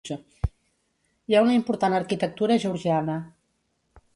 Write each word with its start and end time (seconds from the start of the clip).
Hi 0.09 0.13
ha 1.37 1.43
una 1.47 1.53
important 1.57 1.99
arquitectura 1.99 2.59
georgiana. 2.65 3.19